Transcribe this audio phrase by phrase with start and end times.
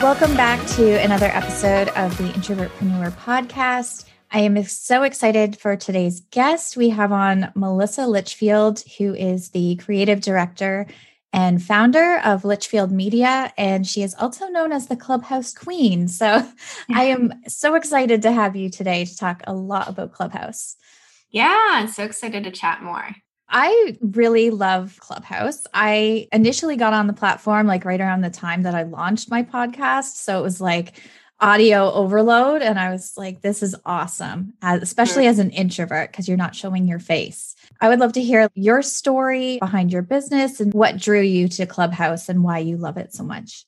[0.00, 4.04] Welcome back to another episode of the Introvertpreneur podcast.
[4.30, 6.76] I am so excited for today's guest.
[6.76, 10.86] We have on Melissa Litchfield, who is the creative director
[11.32, 16.06] and founder of Litchfield Media, and she is also known as the Clubhouse Queen.
[16.06, 16.48] So
[16.94, 20.76] I am so excited to have you today to talk a lot about Clubhouse.
[21.30, 23.16] Yeah, I'm so excited to chat more.
[23.48, 25.66] I really love Clubhouse.
[25.72, 29.42] I initially got on the platform like right around the time that I launched my
[29.42, 30.16] podcast.
[30.16, 31.00] So it was like
[31.40, 32.62] audio overload.
[32.62, 35.28] And I was like, this is awesome, especially mm.
[35.28, 37.54] as an introvert, because you're not showing your face.
[37.80, 41.66] I would love to hear your story behind your business and what drew you to
[41.66, 43.64] Clubhouse and why you love it so much.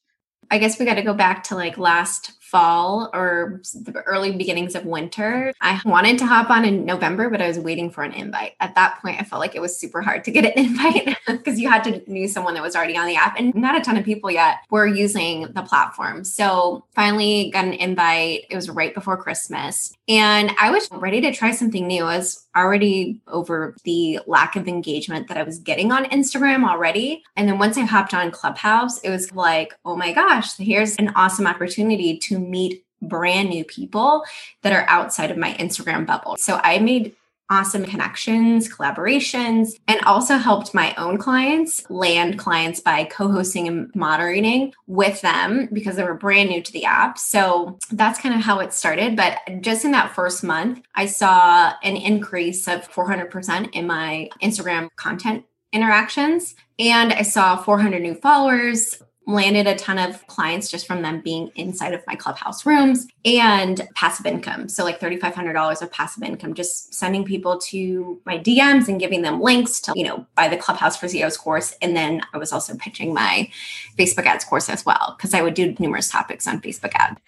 [0.51, 4.75] I guess we got to go back to like last fall or the early beginnings
[4.75, 5.53] of winter.
[5.61, 8.55] I wanted to hop on in November, but I was waiting for an invite.
[8.61, 11.61] At that point, I felt like it was super hard to get an invite because
[11.61, 13.97] you had to knew someone that was already on the app and not a ton
[13.97, 16.25] of people yet were using the platform.
[16.25, 18.47] So finally got an invite.
[18.51, 22.03] It was right before Christmas and I was ready to try something new.
[22.03, 27.23] I was already over the lack of engagement that I was getting on Instagram already.
[27.37, 31.13] And then once I hopped on Clubhouse, it was like, oh my gosh, here's an
[31.15, 34.25] awesome opportunity to meet brand new people
[34.63, 36.37] that are outside of my Instagram bubble.
[36.39, 37.15] So I made
[37.51, 43.95] awesome connections, collaborations, and also helped my own clients land clients by co hosting and
[43.95, 47.19] moderating with them because they were brand new to the app.
[47.19, 49.17] So that's kind of how it started.
[49.17, 54.89] But just in that first month, I saw an increase of 400% in my Instagram
[54.97, 56.55] content interactions.
[56.79, 59.03] And I saw 400 new followers,
[59.33, 63.87] landed a ton of clients just from them being inside of my clubhouse rooms and
[63.95, 64.69] passive income.
[64.69, 69.41] So, like $3,500 of passive income, just sending people to my DMs and giving them
[69.41, 71.75] links to, you know, buy the Clubhouse for CEOs course.
[71.83, 73.51] And then I was also pitching my
[73.99, 77.21] Facebook ads course as well, because I would do numerous topics on Facebook ad.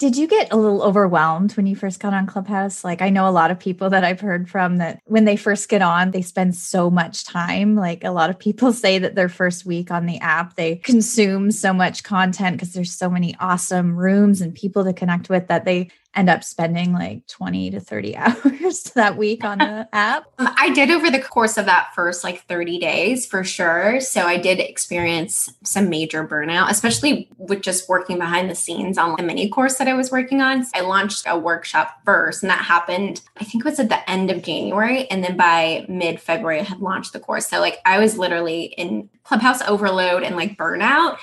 [0.00, 2.84] Did you get a little overwhelmed when you first got on Clubhouse?
[2.84, 5.68] Like, I know a lot of people that I've heard from that when they first
[5.68, 7.76] get on, they spend so much time.
[7.76, 11.50] Like, a lot of people say that their first week on the app, they consume
[11.50, 15.66] so much content because there's so many awesome rooms and people to connect with that
[15.66, 20.24] they end up spending like 20 to 30 hours that week on the app?
[20.38, 24.00] Um, I did over the course of that first like 30 days for sure.
[24.00, 29.16] So I did experience some major burnout, especially with just working behind the scenes on
[29.16, 30.64] the mini course that I was working on.
[30.74, 34.30] I launched a workshop first, and that happened, I think it was at the end
[34.30, 35.08] of January.
[35.10, 37.46] And then by mid February, I had launched the course.
[37.46, 41.18] So like I was literally in clubhouse overload and like burnout.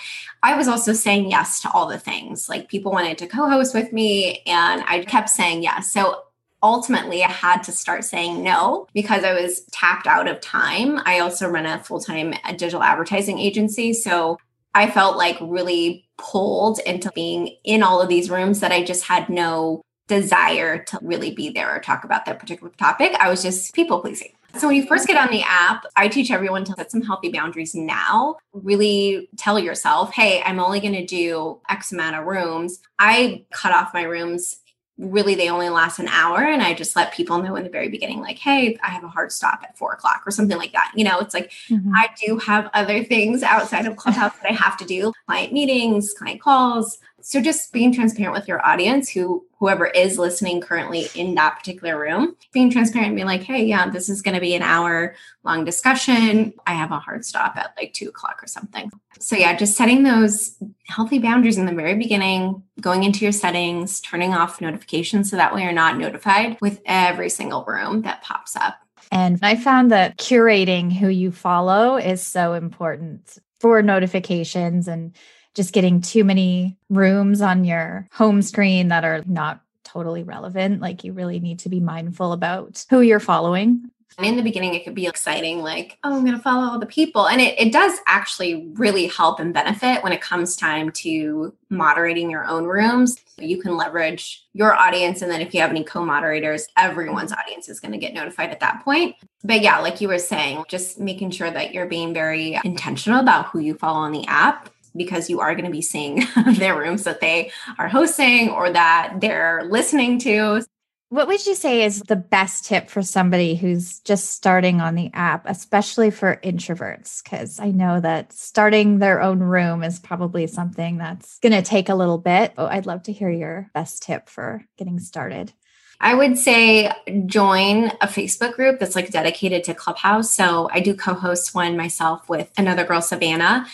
[0.47, 2.47] I was also saying yes to all the things.
[2.47, 5.91] Like people wanted to co host with me, and I kept saying yes.
[5.91, 6.23] So
[6.63, 11.01] ultimately, I had to start saying no because I was tapped out of time.
[11.05, 13.91] I also run a full time uh, digital advertising agency.
[13.91, 14.37] So
[14.73, 19.03] I felt like really pulled into being in all of these rooms that I just
[19.03, 23.13] had no desire to really be there or talk about that particular topic.
[23.19, 24.31] I was just people pleasing.
[24.59, 27.29] So when you first get on the app, I teach everyone to set some healthy
[27.31, 28.37] boundaries now.
[28.53, 32.79] Really tell yourself, hey, I'm only going to do X amount of rooms.
[32.97, 34.57] I cut off my rooms
[34.97, 37.87] really they only last an hour and i just let people know in the very
[37.87, 40.91] beginning like hey i have a hard stop at four o'clock or something like that
[40.95, 41.91] you know it's like mm-hmm.
[41.95, 46.15] i do have other things outside of clubhouse that i have to do client meetings
[46.17, 46.97] client calls
[47.27, 51.99] so just being transparent with your audience who whoever is listening currently in that particular
[51.99, 55.13] room being transparent being like hey yeah this is going to be an hour
[55.43, 56.53] long discussion.
[56.65, 58.89] I have a hard stop at like two o'clock or something.
[59.19, 60.55] So yeah just setting those
[60.87, 65.53] healthy boundaries in the very beginning going into your settings turning off notifications so that
[65.53, 68.75] way you're not notified with every single room that pops up.
[69.11, 75.13] And I found that curating who you follow is so important for notifications and
[75.57, 80.81] just getting too many rooms on your home screen that are not totally relevant.
[80.81, 83.89] Like you really need to be mindful about who you're following.
[84.19, 86.79] And in the beginning, it could be exciting, like, oh, I'm going to follow all
[86.79, 87.27] the people.
[87.27, 92.31] And it, it does actually really help and benefit when it comes time to moderating
[92.31, 93.19] your own rooms.
[93.37, 95.21] You can leverage your audience.
[95.21, 98.49] And then if you have any co moderators, everyone's audience is going to get notified
[98.49, 99.15] at that point.
[99.43, 103.47] But yeah, like you were saying, just making sure that you're being very intentional about
[103.47, 106.23] who you follow on the app because you are going to be seeing
[106.53, 110.63] their rooms that they are hosting or that they're listening to.
[111.09, 115.09] What would you say is the best tip for somebody who's just starting on the
[115.13, 117.23] app, especially for introverts?
[117.23, 121.87] Because I know that starting their own room is probably something that's going to take
[121.87, 122.53] a little bit.
[122.57, 125.53] Oh, I'd love to hear your best tip for getting started.
[126.01, 126.91] I would say
[127.25, 130.29] join a Facebook group that's like dedicated to Clubhouse.
[130.29, 133.65] So I do co host one myself with another girl, Savannah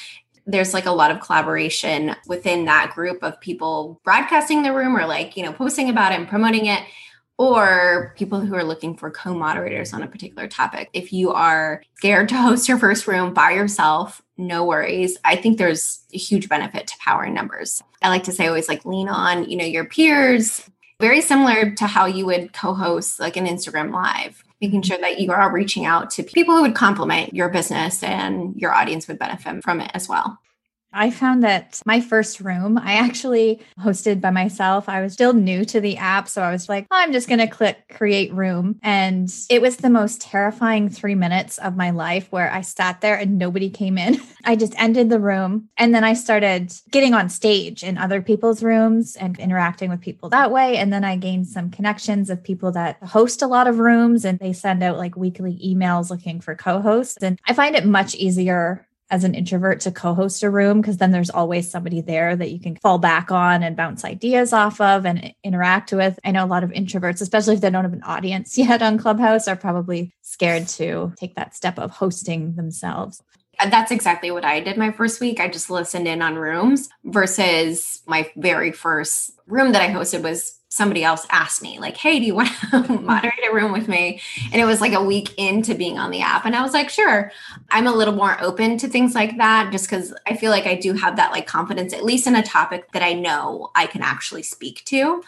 [0.45, 5.05] there's like a lot of collaboration within that group of people broadcasting the room or
[5.05, 6.83] like, you know, posting about it and promoting it
[7.37, 10.89] or people who are looking for co-moderators on a particular topic.
[10.93, 15.17] If you are scared to host your first room by yourself, no worries.
[15.23, 17.81] I think there's a huge benefit to power in numbers.
[18.01, 20.69] I like to say always like lean on, you know, your peers,
[20.99, 25.31] very similar to how you would co-host like an Instagram live making sure that you
[25.31, 29.61] are reaching out to people who would complement your business and your audience would benefit
[29.61, 30.39] from it as well.
[30.93, 34.87] I found that my first room, I actually hosted by myself.
[34.87, 36.27] I was still new to the app.
[36.29, 38.79] So I was like, oh, I'm just going to click create room.
[38.83, 43.15] And it was the most terrifying three minutes of my life where I sat there
[43.15, 44.21] and nobody came in.
[44.45, 45.69] I just ended the room.
[45.77, 50.29] And then I started getting on stage in other people's rooms and interacting with people
[50.29, 50.77] that way.
[50.77, 54.39] And then I gained some connections of people that host a lot of rooms and
[54.39, 57.17] they send out like weekly emails looking for co hosts.
[57.21, 61.11] And I find it much easier as an introvert to co-host a room because then
[61.11, 65.05] there's always somebody there that you can fall back on and bounce ideas off of
[65.05, 66.19] and interact with.
[66.25, 68.97] I know a lot of introverts, especially if they don't have an audience yet on
[68.97, 73.21] Clubhouse, are probably scared to take that step of hosting themselves.
[73.59, 75.39] That's exactly what I did my first week.
[75.39, 80.59] I just listened in on rooms versus my very first room that I hosted was
[80.73, 84.19] somebody else asked me like hey do you want to moderate a room with me?
[84.51, 86.89] And it was like a week into being on the app and i was like
[86.89, 87.31] sure.
[87.69, 90.73] I'm a little more open to things like that just because i feel like i
[90.73, 94.01] do have that like confidence at least in a topic that i know i can
[94.01, 95.21] actually speak to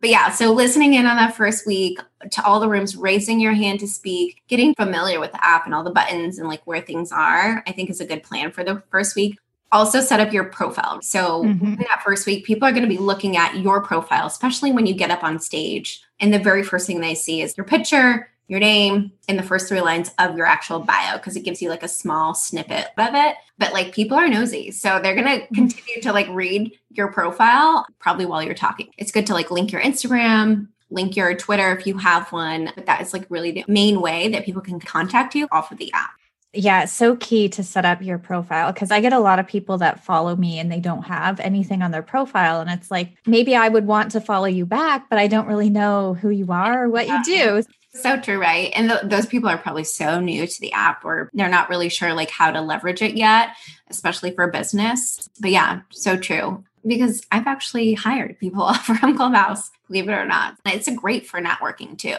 [0.00, 2.00] but yeah so listening in on that first week
[2.30, 5.74] to all the rooms raising your hand to speak getting familiar with the app and
[5.74, 8.64] all the buttons and like where things are i think is a good plan for
[8.64, 9.38] the first week
[9.72, 11.00] also set up your profile.
[11.02, 11.74] So mm-hmm.
[11.74, 14.94] that first week, people are going to be looking at your profile, especially when you
[14.94, 16.02] get up on stage.
[16.20, 19.68] And the very first thing they see is your picture, your name, and the first
[19.68, 23.14] three lines of your actual bio, because it gives you like a small snippet of
[23.14, 23.36] it.
[23.58, 24.70] But like people are nosy.
[24.70, 25.54] So they're going to mm-hmm.
[25.54, 28.88] continue to like read your profile probably while you're talking.
[28.96, 32.72] It's good to like link your Instagram, link your Twitter if you have one.
[32.74, 35.78] But that is like really the main way that people can contact you off of
[35.78, 36.10] the app.
[36.54, 39.46] Yeah, it's so key to set up your profile because I get a lot of
[39.46, 42.62] people that follow me and they don't have anything on their profile.
[42.62, 45.68] And it's like, maybe I would want to follow you back, but I don't really
[45.68, 47.62] know who you are or what you do.
[47.90, 48.72] So true, right?
[48.74, 51.88] And th- those people are probably so new to the app or they're not really
[51.88, 53.50] sure like how to leverage it yet,
[53.90, 55.28] especially for business.
[55.40, 56.64] But yeah, so true.
[56.86, 60.56] Because I've actually hired people from Clubhouse, believe it or not.
[60.66, 62.16] It's great for networking too.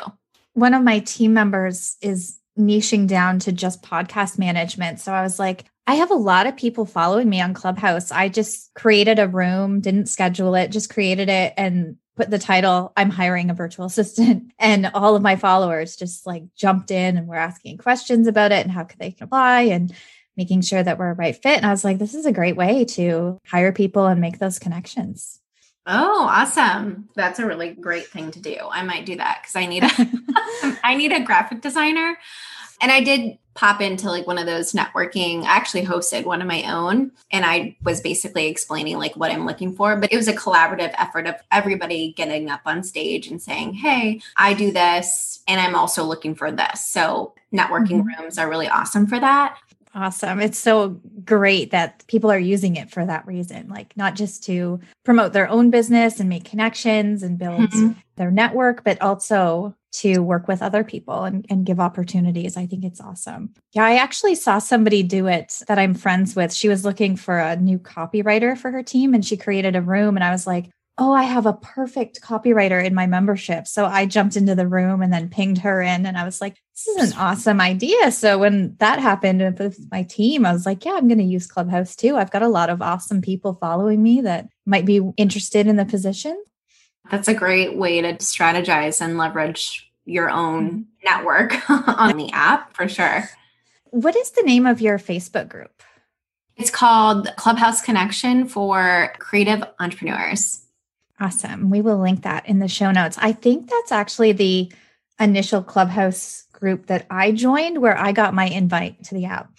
[0.54, 5.00] One of my team members is niching down to just podcast management.
[5.00, 8.12] So I was like, I have a lot of people following me on Clubhouse.
[8.12, 12.92] I just created a room, didn't schedule it, just created it and put the title,
[12.98, 14.52] I'm hiring a virtual assistant.
[14.60, 18.66] And all of my followers just like jumped in and were asking questions about it
[18.66, 19.96] and how could they apply and
[20.36, 21.56] making sure that we're a right fit.
[21.56, 24.60] And I was like, this is a great way to hire people and make those
[24.60, 25.40] connections.
[25.88, 27.08] Oh, awesome.
[27.16, 28.58] That's a really great thing to do.
[28.70, 29.90] I might do that because I need a
[30.84, 32.18] I need a graphic designer.
[32.82, 35.44] And I did pop into like one of those networking.
[35.44, 39.46] I actually hosted one of my own and I was basically explaining like what I'm
[39.46, 43.42] looking for, but it was a collaborative effort of everybody getting up on stage and
[43.42, 48.22] saying, "Hey, I do this and I'm also looking for this." So, networking mm-hmm.
[48.22, 49.58] rooms are really awesome for that.
[49.94, 50.40] Awesome.
[50.40, 54.80] It's so great that people are using it for that reason, like not just to
[55.04, 58.00] promote their own business and make connections and build mm-hmm.
[58.16, 62.58] their network, but also to work with other people and, and give opportunities.
[62.58, 63.54] I think it's awesome.
[63.74, 66.54] Yeah, I actually saw somebody do it that I'm friends with.
[66.54, 70.16] She was looking for a new copywriter for her team and she created a room.
[70.16, 70.70] And I was like,
[71.00, 73.68] oh, I have a perfect copywriter in my membership.
[73.68, 76.06] So I jumped into the room and then pinged her in.
[76.06, 78.12] And I was like, this is an awesome idea.
[78.12, 81.48] So when that happened with my team, I was like, yeah, I'm going to use
[81.48, 82.18] Clubhouse too.
[82.18, 85.86] I've got a lot of awesome people following me that might be interested in the
[85.86, 86.42] position.
[87.10, 90.82] That's a great way to strategize and leverage your own mm-hmm.
[91.04, 93.30] network on the app for sure.
[93.92, 95.82] What is the name of your Facebook group?
[96.56, 100.66] It's called Clubhouse Connection for Creative Entrepreneurs.
[101.20, 101.70] Awesome.
[101.70, 103.18] We will link that in the show notes.
[103.20, 104.72] I think that's actually the
[105.20, 109.52] initial Clubhouse group that I joined where I got my invite to the app.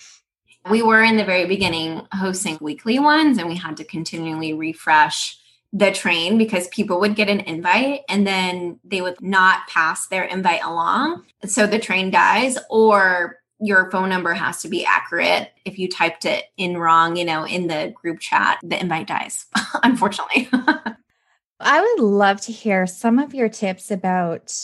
[0.71, 5.40] We were in the very beginning hosting weekly ones and we had to continually refresh
[5.73, 10.25] the train because people would get an invite and then they would not pass their
[10.25, 11.25] invite along.
[11.47, 15.53] So the train dies or your phone number has to be accurate.
[15.65, 19.47] If you typed it in wrong, you know, in the group chat, the invite dies,
[19.83, 20.49] unfortunately.
[21.61, 24.55] I would love to hear some of your tips about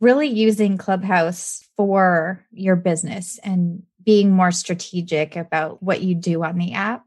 [0.00, 6.56] really using Clubhouse for your business and being more strategic about what you do on
[6.56, 7.04] the app.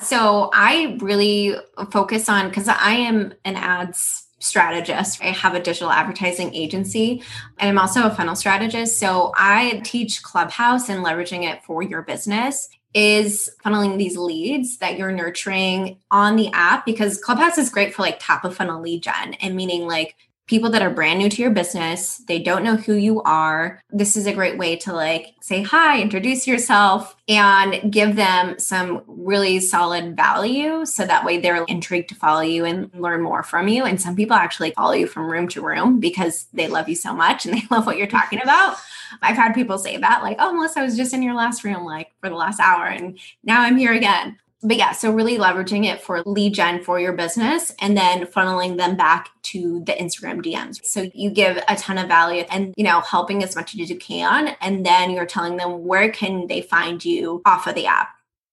[0.00, 1.56] So I really
[1.90, 5.22] focus on because I am an ads strategist.
[5.22, 7.22] I have a digital advertising agency
[7.58, 8.98] and I'm also a funnel strategist.
[8.98, 14.98] So I teach Clubhouse and leveraging it for your business is funneling these leads that
[14.98, 19.02] you're nurturing on the app because Clubhouse is great for like top of funnel lead
[19.02, 20.16] gen and meaning like
[20.52, 23.80] people that are brand new to your business, they don't know who you are.
[23.88, 29.02] This is a great way to like say hi, introduce yourself, and give them some
[29.06, 30.84] really solid value.
[30.84, 33.84] So that way they're intrigued to follow you and learn more from you.
[33.84, 37.14] And some people actually follow you from room to room because they love you so
[37.14, 38.76] much and they love what you're talking about.
[39.22, 41.86] I've had people say that, like, oh, Melissa, I was just in your last room,
[41.86, 45.84] like for the last hour, and now I'm here again but yeah, so really leveraging
[45.84, 50.40] it for lead gen for your business and then funneling them back to the Instagram
[50.42, 50.84] DMs.
[50.84, 53.98] So you give a ton of value and, you know, helping as much as you
[53.98, 54.56] can.
[54.60, 58.10] And then you're telling them where can they find you off of the app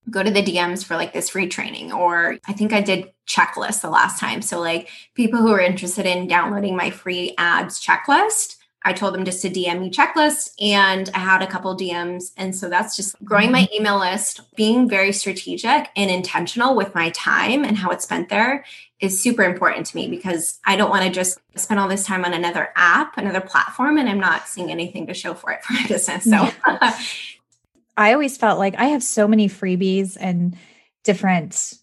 [0.09, 1.91] go to the DMs for like this free training.
[1.91, 4.41] Or I think I did checklist the last time.
[4.41, 9.25] So, like people who are interested in downloading my free ads checklist, I told them
[9.25, 12.31] just to DM me checklist and I had a couple DMs.
[12.37, 13.81] And so that's just growing my mm-hmm.
[13.81, 18.63] email list, being very strategic and intentional with my time and how it's spent there
[19.01, 22.25] is super important to me because I don't want to just spend all this time
[22.25, 25.73] on another app, another platform, and I'm not seeing anything to show for it for
[25.73, 26.23] my business.
[26.23, 26.49] So
[27.97, 30.57] I always felt like I have so many freebies and
[31.03, 31.73] different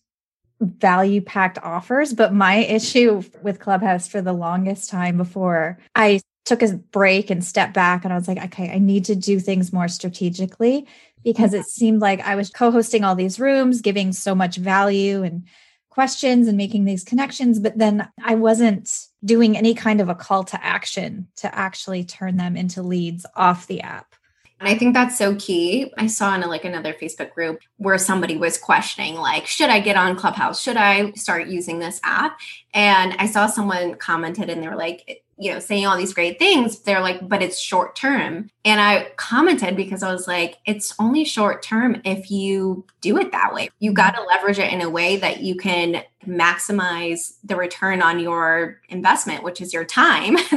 [0.61, 2.15] value packed offers.
[2.15, 7.45] But my issue with Clubhouse for the longest time before I took a break and
[7.45, 10.87] stepped back and I was like, okay, I need to do things more strategically
[11.25, 15.45] because it seemed like I was co-hosting all these rooms, giving so much value and
[15.91, 20.45] questions and making these connections, but then I wasn't doing any kind of a call
[20.45, 24.15] to action to actually turn them into leads off the app.
[24.61, 25.93] And I think that's so key.
[25.99, 29.81] I saw in a, like another Facebook group where somebody was questioning, like, should I
[29.81, 30.63] get on Clubhouse?
[30.63, 32.39] Should I start using this app?
[32.73, 36.39] And I saw someone commented and they were like, you know, saying all these great
[36.39, 36.81] things.
[36.81, 38.51] They're like, but it's short term.
[38.65, 43.33] And I commented because I was like, it's only short term if you do it
[43.33, 43.69] that way.
[43.79, 43.97] You mm-hmm.
[43.97, 48.81] got to leverage it in a way that you can maximize the return on your
[48.89, 50.37] investment, which is your time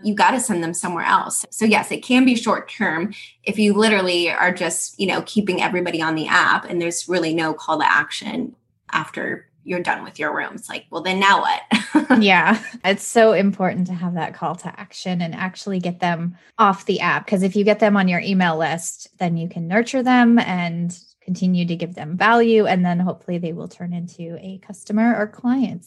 [0.00, 0.14] You mm-hmm.
[0.14, 1.44] got to send them somewhere else.
[1.50, 5.62] So yes, it can be short term if you literally are just, you know, keeping
[5.62, 8.54] everybody on the app and there's really no call to action
[8.92, 10.68] after you're done with your rooms.
[10.68, 12.20] Like, well, then now what?
[12.22, 12.62] yeah.
[12.84, 17.00] It's so important to have that call to action and actually get them off the
[17.00, 17.26] app.
[17.26, 20.98] Because if you get them on your email list, then you can nurture them and
[21.20, 22.64] continue to give them value.
[22.64, 25.86] And then hopefully they will turn into a customer or client.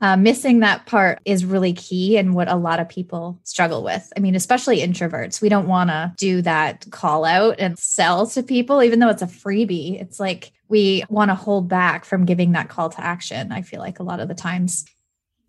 [0.00, 4.12] Uh, missing that part is really key and what a lot of people struggle with.
[4.16, 5.40] I mean, especially introverts.
[5.40, 9.22] We don't want to do that call out and sell to people, even though it's
[9.22, 10.00] a freebie.
[10.00, 13.50] It's like we want to hold back from giving that call to action.
[13.50, 14.84] I feel like a lot of the times.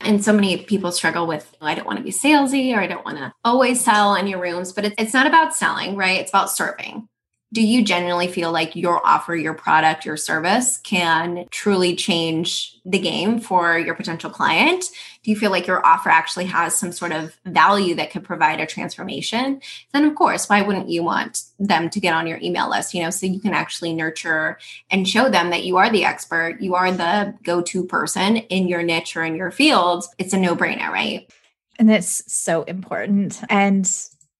[0.01, 3.05] And so many people struggle with, I don't want to be salesy or I don't
[3.05, 6.21] want to always sell in your rooms, but it's not about selling, right?
[6.21, 7.07] It's about serving
[7.51, 12.99] do you genuinely feel like your offer, your product, your service can truly change the
[12.99, 14.85] game for your potential client?
[15.23, 18.59] Do you feel like your offer actually has some sort of value that could provide
[18.59, 19.61] a transformation?
[19.93, 22.93] Then, of course, why wouldn't you want them to get on your email list?
[22.93, 24.59] You know, so you can actually nurture
[24.91, 28.67] and show them that you are the expert, you are the go to person in
[28.67, 30.05] your niche or in your field.
[30.19, 31.31] It's a no brainer, right?
[31.79, 33.41] And it's so important.
[33.49, 33.89] And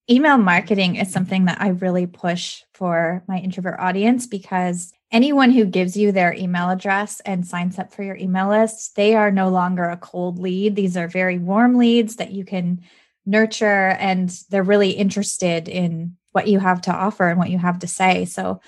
[0.09, 5.65] email marketing is something that I really push for my introvert audience because anyone who
[5.65, 9.49] gives you their email address and signs up for your email list, they are no
[9.49, 10.75] longer a cold lead.
[10.75, 12.81] These are very warm leads that you can
[13.25, 17.79] nurture and they're really interested in what you have to offer and what you have
[17.79, 18.25] to say.
[18.25, 18.61] So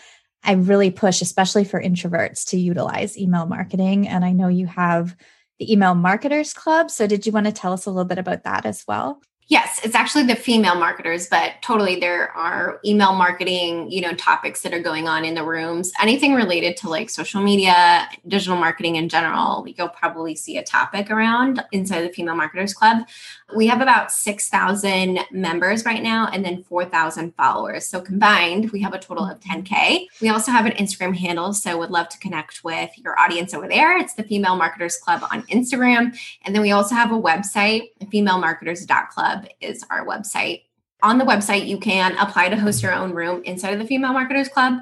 [0.44, 4.08] I really push, especially for introverts, to utilize email marketing.
[4.08, 5.16] And I know you have
[5.60, 6.90] the Email Marketers Club.
[6.90, 9.22] So, did you want to tell us a little bit about that as well?
[9.48, 14.62] Yes, it's actually the female marketers, but totally there are email marketing, you know, topics
[14.62, 15.92] that are going on in the rooms.
[16.02, 21.12] Anything related to like social media, digital marketing in general, you'll probably see a topic
[21.12, 23.06] around inside the Female Marketers Club.
[23.54, 27.86] We have about 6,000 members right now and then 4,000 followers.
[27.86, 29.64] So combined, we have a total of mm-hmm.
[29.64, 30.06] 10K.
[30.22, 33.68] We also have an Instagram handle, so would love to connect with your audience over
[33.68, 33.98] there.
[33.98, 36.18] It's the Female Marketers Club on Instagram.
[36.44, 40.64] And then we also have a website, femalemarketers.club is our website.
[41.04, 44.14] On the website, you can apply to host your own room inside of the Female
[44.14, 44.80] Marketers Club.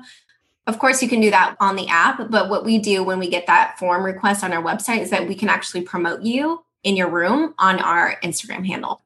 [0.68, 3.30] Of course, you can do that on the app, but what we do when we
[3.30, 6.96] get that form request on our website is that we can actually promote you in
[6.96, 9.02] your room on our Instagram handle.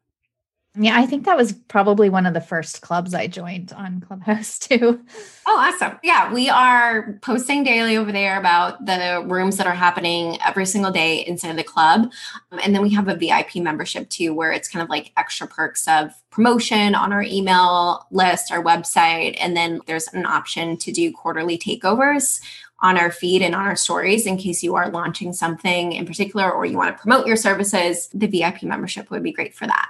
[0.76, 4.58] Yeah, I think that was probably one of the first clubs I joined on Clubhouse
[4.60, 5.06] too.
[5.46, 6.00] Oh, awesome.
[6.02, 10.92] Yeah, we are posting daily over there about the rooms that are happening every single
[10.92, 12.12] day inside the club.
[12.52, 15.48] Um, and then we have a VIP membership too, where it's kind of like extra
[15.48, 19.38] perks of promotion on our email list, our website.
[19.40, 22.42] And then there's an option to do quarterly takeovers
[22.80, 26.52] on our feed and on our stories in case you are launching something in particular
[26.52, 28.10] or you want to promote your services.
[28.12, 29.90] The VIP membership would be great for that.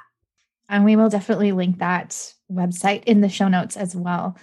[0.74, 4.36] And we will definitely link that website in the show notes as well.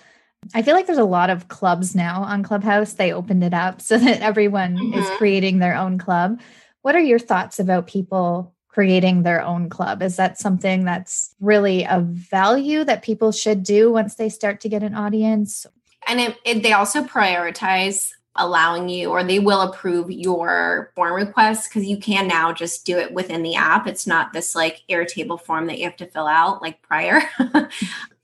[0.55, 2.93] I feel like there's a lot of clubs now on Clubhouse.
[2.93, 4.97] They opened it up so that everyone mm-hmm.
[4.97, 6.41] is creating their own club.
[6.83, 10.03] What are your thoughts about people creating their own club?
[10.03, 14.69] Is that something that's really a value that people should do once they start to
[14.69, 15.67] get an audience?
[16.07, 21.69] And it, it, they also prioritize allowing you or they will approve your form request
[21.69, 23.87] because you can now just do it within the app.
[23.87, 27.23] It's not this like Airtable form that you have to fill out like prior.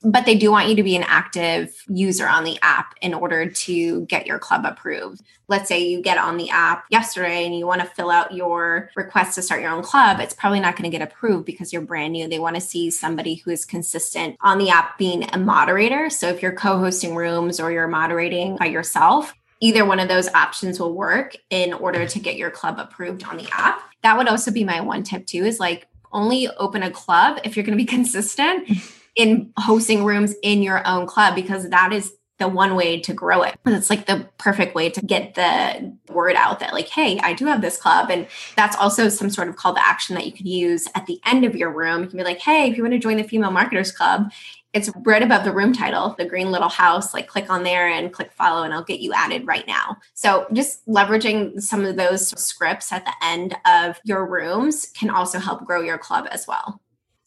[0.03, 3.49] but they do want you to be an active user on the app in order
[3.49, 5.21] to get your club approved.
[5.47, 8.89] Let's say you get on the app yesterday and you want to fill out your
[8.95, 11.81] request to start your own club, it's probably not going to get approved because you're
[11.81, 12.27] brand new.
[12.27, 16.09] They want to see somebody who is consistent on the app being a moderator.
[16.09, 20.27] So if you're co hosting rooms or you're moderating by yourself, either one of those
[20.29, 23.81] options will work in order to get your club approved on the app.
[24.03, 27.55] That would also be my one tip too is like only open a club if
[27.55, 28.69] you're going to be consistent
[29.15, 33.41] in hosting rooms in your own club because that is the one way to grow
[33.41, 33.55] it.
[33.65, 37.45] It's like the perfect way to get the word out that, like, hey, I do
[37.47, 38.11] have this club.
[38.11, 41.19] And that's also some sort of call to action that you can use at the
[41.25, 42.03] end of your room.
[42.03, 44.31] You can be like, hey, if you want to join the Female Marketers Club,
[44.77, 47.13] it's right above the room title, the green little house.
[47.13, 49.97] Like click on there and click follow, and I'll get you added right now.
[50.13, 55.39] So just leveraging some of those scripts at the end of your rooms can also
[55.39, 56.79] help grow your club as well.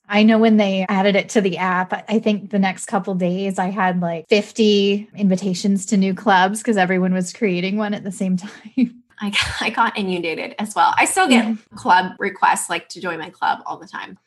[0.08, 3.60] I know when they added it to the app, I think the next couple days
[3.60, 8.10] I had like 50 invitations to new clubs because everyone was creating one at the
[8.10, 9.02] same time.
[9.20, 10.94] I, I got inundated as well.
[10.96, 14.18] I still get club requests like to join my club all the time.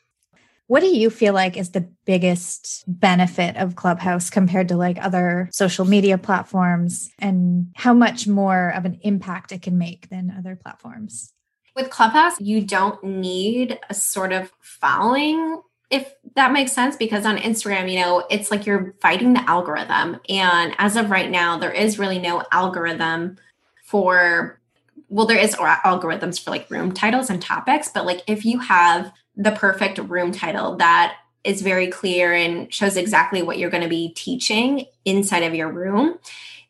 [0.66, 5.48] What do you feel like is the biggest benefit of Clubhouse compared to like other
[5.52, 10.56] social media platforms and how much more of an impact it can make than other
[10.56, 11.32] platforms?
[11.76, 17.36] With Clubhouse, you don't need a sort of following if that makes sense because on
[17.36, 20.18] Instagram, you know, it's like you're fighting the algorithm.
[20.28, 23.36] And as of right now, there is really no algorithm
[23.84, 24.60] for
[25.08, 29.12] well, there is algorithms for like room titles and topics, but like if you have
[29.36, 33.88] the perfect room title that is very clear and shows exactly what you're going to
[33.88, 36.18] be teaching inside of your room,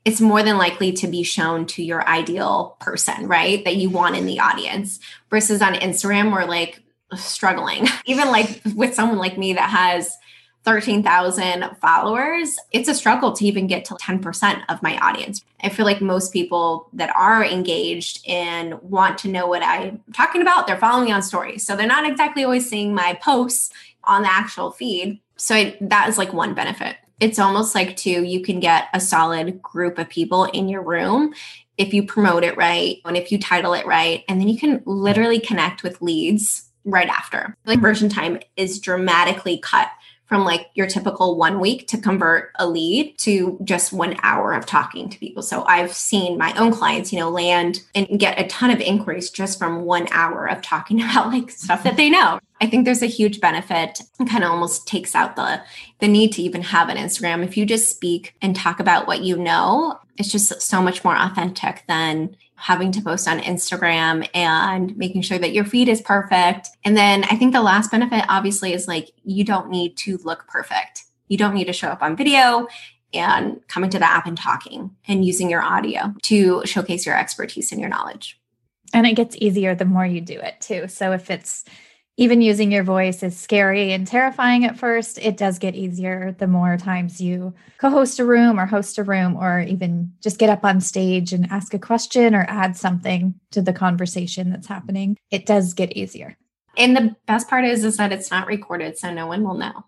[0.05, 3.65] it's more than likely to be shown to your ideal person, right?
[3.65, 5.01] That you want in the audience
[5.31, 6.83] versus on Instagram, where like
[7.15, 10.17] struggling, even like with someone like me that has
[10.65, 15.45] 13,000 followers, it's a struggle to even get to 10% of my audience.
[15.63, 20.41] I feel like most people that are engaged and want to know what I'm talking
[20.41, 21.67] about, they're following me on stories.
[21.67, 23.71] So they're not exactly always seeing my posts
[24.05, 25.21] on the actual feed.
[25.37, 26.97] So I, that is like one benefit.
[27.21, 31.35] It's almost like too, you can get a solid group of people in your room
[31.77, 34.25] if you promote it right and if you title it right.
[34.29, 37.57] And then you can literally connect with leads right after.
[37.67, 39.89] Like version time is dramatically cut
[40.27, 44.65] from like your typical one week to convert a lead to just one hour of
[44.65, 45.43] talking to people.
[45.43, 49.31] So I've seen my own clients, you know, land and get a ton of inquiries
[49.31, 52.41] just from one hour of talking about like stuff that they know.
[52.61, 55.61] I think there's a huge benefit and kind of almost takes out the
[55.99, 57.45] the need to even have an Instagram.
[57.45, 61.17] If you just speak and talk about what you know, it's just so much more
[61.17, 66.69] authentic than having to post on Instagram and making sure that your feed is perfect.
[66.85, 70.47] And then I think the last benefit obviously is like you don't need to look
[70.47, 71.05] perfect.
[71.29, 72.69] You don't need to show up on video
[73.13, 77.73] and coming to the app and talking and using your audio to showcase your expertise
[77.73, 78.41] and your knowledge.
[78.93, 80.89] And it gets easier the more you do it too.
[80.89, 81.65] So if it's
[82.17, 85.19] even using your voice is scary and terrifying at first.
[85.19, 89.03] It does get easier the more times you co host a room or host a
[89.03, 93.35] room, or even just get up on stage and ask a question or add something
[93.51, 95.17] to the conversation that's happening.
[95.31, 96.37] It does get easier.
[96.77, 99.85] And the best part is, is that it's not recorded, so no one will know.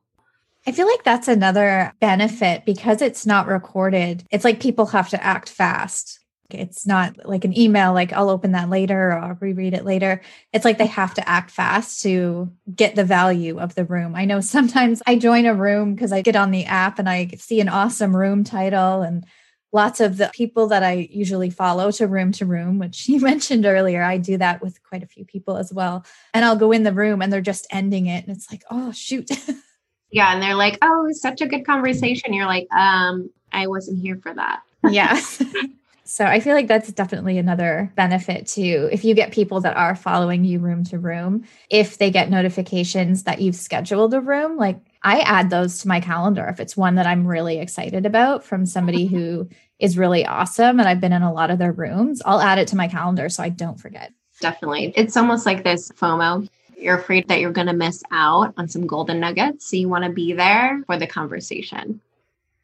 [0.67, 4.25] I feel like that's another benefit because it's not recorded.
[4.33, 6.19] It's like people have to act fast.
[6.51, 10.21] It's not like an email, like I'll open that later or I'll reread it later.
[10.53, 14.15] It's like they have to act fast to get the value of the room.
[14.15, 17.29] I know sometimes I join a room because I get on the app and I
[17.39, 19.27] see an awesome room title and
[19.73, 23.67] lots of the people that I usually follow to room to room, which you mentioned
[23.67, 24.03] earlier.
[24.03, 26.05] I do that with quite a few people as well.
[26.35, 28.27] And I'll go in the room and they're just ending it.
[28.27, 29.31] And it's like, oh, shoot.
[30.11, 30.33] yeah.
[30.33, 32.33] And they're like, oh, such a good conversation.
[32.33, 34.63] You're like, um, I wasn't here for that.
[34.89, 35.43] yes.
[36.09, 38.89] So I feel like that's definitely another benefit too.
[38.93, 43.25] If you get people that are following you room to room, if they get notifications
[43.25, 46.95] that you've scheduled a room, like I add those to my calendar if it's one
[46.95, 51.23] that I'm really excited about from somebody who is really awesome and I've been in
[51.23, 54.13] a lot of their rooms, I'll add it to my calendar so I don't forget.
[54.41, 54.93] Definitely.
[54.97, 56.49] It's almost like this FOMO.
[56.79, 59.69] You're afraid that you're going to miss out on some golden nuggets.
[59.69, 62.01] So you want to be there for the conversation.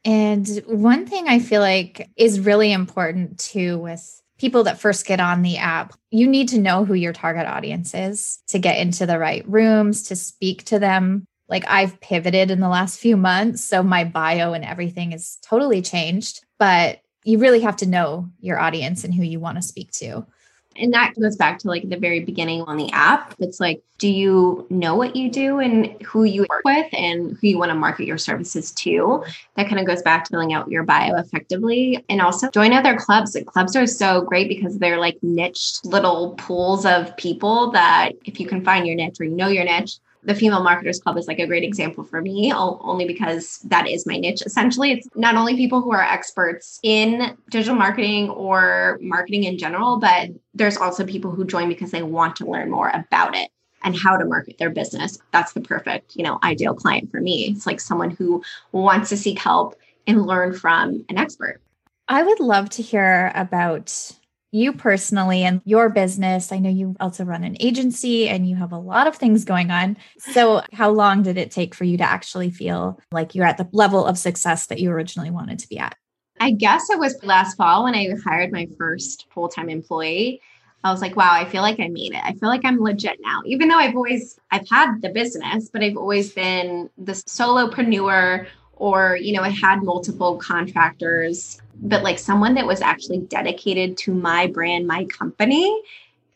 [0.05, 5.21] And one thing I feel like is really important too with people that first get
[5.21, 9.07] on the app, you need to know who your target audience is to get into
[9.07, 11.25] the right rooms, to speak to them.
[11.49, 13.62] Like I've pivoted in the last few months.
[13.62, 18.59] So my bio and everything is totally changed, but you really have to know your
[18.59, 20.27] audience and who you want to speak to.
[20.76, 23.35] And that goes back to like the very beginning on the app.
[23.38, 27.46] It's like, do you know what you do and who you work with and who
[27.46, 29.24] you want to market your services to?
[29.56, 32.04] That kind of goes back to filling out your bio effectively.
[32.08, 33.37] And also join other clubs.
[33.46, 38.46] Clubs are so great because they're like niche little pools of people that if you
[38.46, 41.38] can find your niche or you know your niche, the Female Marketers Club is like
[41.38, 44.42] a great example for me, only because that is my niche.
[44.42, 49.98] Essentially, it's not only people who are experts in digital marketing or marketing in general,
[49.98, 53.50] but there's also people who join because they want to learn more about it
[53.85, 55.18] and how to market their business.
[55.32, 57.46] That's the perfect, you know, ideal client for me.
[57.46, 59.74] It's like someone who wants to seek help
[60.06, 61.61] and learn from an expert.
[62.08, 64.12] I would love to hear about
[64.53, 66.53] you personally and your business.
[66.53, 69.71] I know you also run an agency and you have a lot of things going
[69.71, 69.97] on.
[70.19, 73.69] So, how long did it take for you to actually feel like you're at the
[73.73, 75.97] level of success that you originally wanted to be at?
[76.38, 80.41] I guess it was last fall when I hired my first full time employee.
[80.85, 82.21] I was like, wow, I feel like I made it.
[82.25, 83.43] I feel like I'm legit now.
[83.47, 88.47] Even though I've always I've had the business, but I've always been the solopreneur
[88.83, 94.14] or you know i had multiple contractors but like someone that was actually dedicated to
[94.14, 95.83] my brand my company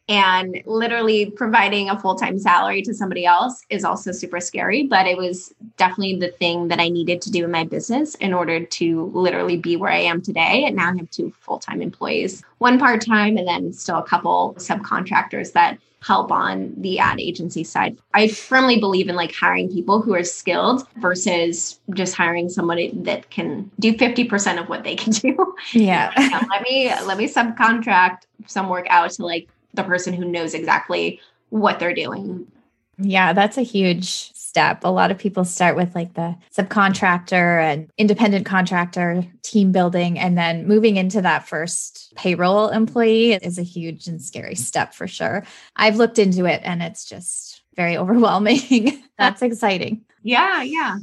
[0.08, 5.16] and literally providing a full-time salary to somebody else is also super scary but it
[5.16, 9.10] was definitely the thing that i needed to do in my business in order to
[9.14, 13.36] literally be where i am today and now i have two full-time employees one part-time
[13.36, 17.96] and then still a couple subcontractors that help on the ad agency side.
[18.14, 23.30] I firmly believe in like hiring people who are skilled versus just hiring somebody that
[23.30, 25.54] can do 50% of what they can do.
[25.72, 26.12] Yeah.
[26.50, 31.20] let me let me subcontract some work out to like the person who knows exactly
[31.50, 32.46] what they're doing.
[32.98, 34.84] Yeah, that's a huge step.
[34.84, 40.38] A lot of people start with like the subcontractor and independent contractor team building, and
[40.38, 45.44] then moving into that first payroll employee is a huge and scary step for sure.
[45.76, 49.04] I've looked into it and it's just very overwhelming.
[49.18, 50.06] That's exciting.
[50.22, 51.00] Yeah, yeah.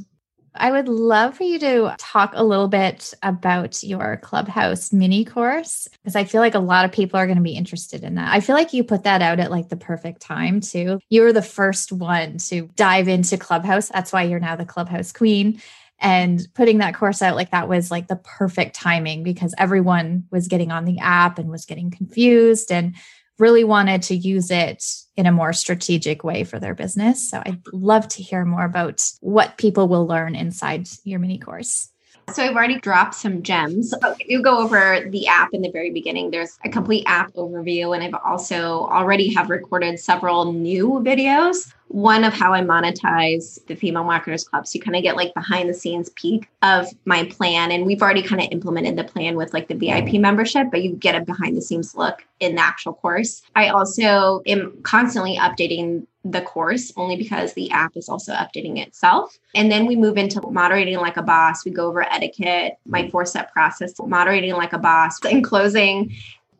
[0.56, 5.88] I would love for you to talk a little bit about your Clubhouse mini course
[5.92, 8.32] because I feel like a lot of people are going to be interested in that.
[8.32, 11.00] I feel like you put that out at like the perfect time too.
[11.08, 13.88] You were the first one to dive into Clubhouse.
[13.88, 15.60] That's why you're now the Clubhouse queen.
[15.98, 20.48] And putting that course out like that was like the perfect timing because everyone was
[20.48, 22.94] getting on the app and was getting confused and
[23.38, 24.84] really wanted to use it
[25.16, 27.30] in a more strategic way for their business.
[27.30, 31.90] So I'd love to hear more about what people will learn inside your mini course.
[32.32, 33.92] So I've already dropped some gems.
[34.02, 36.30] Oh, you go over the app in the very beginning.
[36.30, 42.24] There's a complete app overview, and I've also already have recorded several new videos one
[42.24, 44.66] of how I monetize the Female Marketers Club.
[44.66, 47.70] So you kind of get like behind the scenes peek of my plan.
[47.70, 50.96] And we've already kind of implemented the plan with like the VIP membership, but you
[50.96, 53.42] get a behind the scenes look in the actual course.
[53.54, 59.38] I also am constantly updating the course only because the app is also updating itself.
[59.54, 61.64] And then we move into moderating like a boss.
[61.64, 65.24] We go over etiquette, my four step process, moderating like a boss.
[65.26, 66.12] In closing,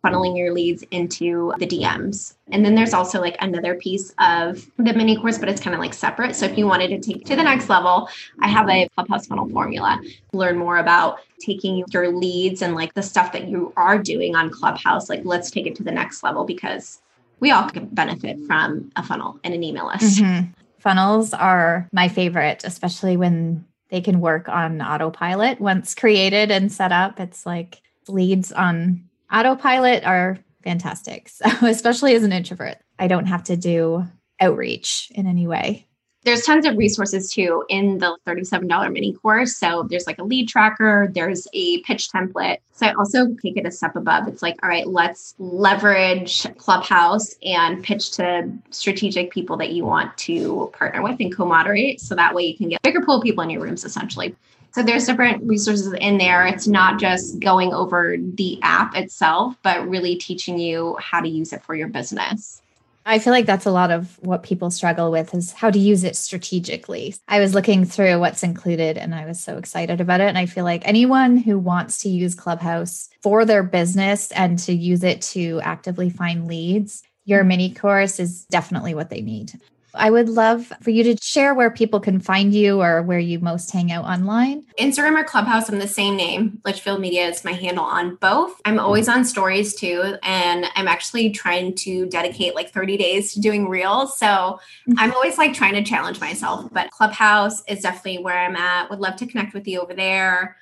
[0.05, 2.35] funneling your leads into the DMs.
[2.53, 5.81] And then there's also like another piece of the mini course, but it's kind of
[5.81, 6.37] like separate.
[6.37, 8.09] So if you wanted to take to the next level,
[8.41, 10.01] I have a Clubhouse funnel formula.
[10.33, 14.51] Learn more about taking your leads and like the stuff that you are doing on
[14.51, 15.09] Clubhouse.
[15.09, 17.01] Like, let's take it to the next level because
[17.41, 20.21] we all can benefit from a funnel and an email list.
[20.21, 20.51] Mm-hmm.
[20.79, 26.93] Funnels are my favorite, especially when they can work on autopilot once created and set
[26.93, 27.21] up.
[27.21, 31.31] It's like leads on autopilot are fantastic.
[31.45, 34.07] So, especially as an introvert, I don't have to do
[34.41, 35.87] outreach in any way
[36.25, 39.57] there's tons of resources too in the $37 mini course.
[39.57, 42.59] So there's like a lead tracker, there's a pitch template.
[42.73, 44.27] So I also take it a step above.
[44.27, 50.17] It's like, all right, let's leverage Clubhouse and pitch to strategic people that you want
[50.19, 52.01] to partner with and co moderate.
[52.01, 54.35] So that way you can get bigger pool of people in your rooms essentially.
[54.75, 56.45] So there's different resources in there.
[56.45, 61.53] It's not just going over the app itself, but really teaching you how to use
[61.53, 62.61] it for your business.
[63.07, 66.03] I feel like that's a lot of what people struggle with is how to use
[66.03, 67.15] it strategically.
[67.29, 70.29] I was looking through what's included and I was so excited about it.
[70.29, 74.73] And I feel like anyone who wants to use Clubhouse for their business and to
[74.75, 79.53] use it to actively find leads, your mini course is definitely what they need.
[79.95, 83.39] I would love for you to share where people can find you or where you
[83.39, 84.65] most hang out online.
[84.79, 86.61] Instagram or Clubhouse, I'm the same name.
[86.65, 88.61] Litchfield Media is my handle on both.
[88.65, 90.17] I'm always on stories too.
[90.23, 94.19] And I'm actually trying to dedicate like 30 days to doing reels.
[94.19, 94.95] So mm-hmm.
[94.99, 96.69] I'm always like trying to challenge myself.
[96.73, 98.91] But Clubhouse is definitely where I'm at.
[98.91, 100.57] Would love to connect with you over there.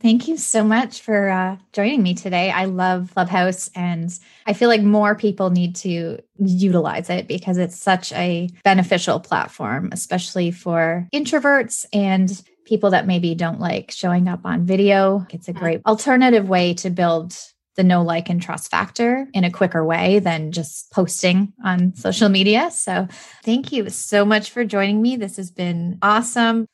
[0.00, 2.50] Thank you so much for uh, joining me today.
[2.50, 7.76] I love Clubhouse and I feel like more people need to utilize it because it's
[7.76, 14.40] such a beneficial platform, especially for introverts and people that maybe don't like showing up
[14.44, 15.26] on video.
[15.30, 17.36] It's a great alternative way to build
[17.76, 22.30] the no like, and trust factor in a quicker way than just posting on social
[22.30, 22.70] media.
[22.70, 23.06] So,
[23.44, 25.16] thank you so much for joining me.
[25.16, 26.66] This has been awesome.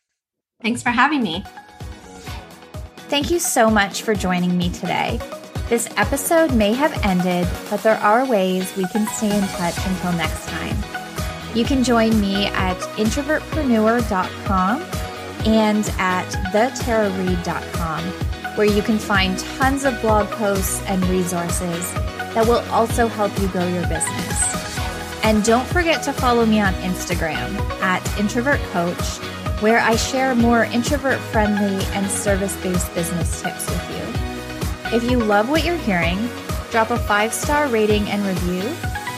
[0.63, 1.45] Thanks for having me.
[3.13, 5.21] Thank you so much for joining me today.
[5.69, 10.13] This episode may have ended, but there are ways we can stay in touch until
[10.15, 10.75] next time.
[11.55, 14.81] You can join me at introvertpreneur.com
[15.47, 18.05] and at thetarareed.com,
[18.57, 21.93] where you can find tons of blog posts and resources
[22.33, 25.23] that will also help you grow your business.
[25.23, 29.32] And don't forget to follow me on Instagram at introvertcoach
[29.63, 34.97] where I share more introvert friendly and service based business tips with you.
[34.97, 36.19] If you love what you're hearing,
[36.73, 38.69] drop a five star rating and review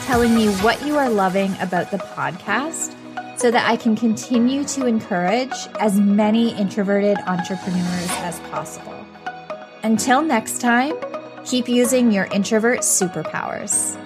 [0.04, 2.94] telling me what you are loving about the podcast
[3.38, 8.94] so that I can continue to encourage as many introverted entrepreneurs as possible.
[9.82, 10.94] Until next time,
[11.46, 13.98] keep using your introvert superpowers.